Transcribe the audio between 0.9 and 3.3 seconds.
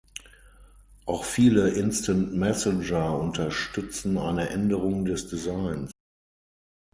Auch viele Instant Messenger